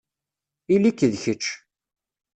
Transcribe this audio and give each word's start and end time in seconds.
Ili-k 0.73 0.99
d 1.11 1.13
kečč. 1.23 1.43